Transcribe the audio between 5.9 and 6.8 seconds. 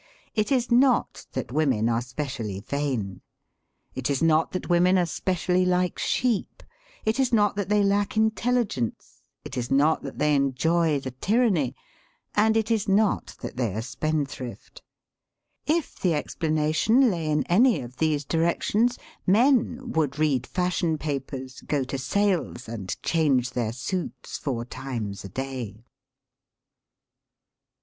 sheep.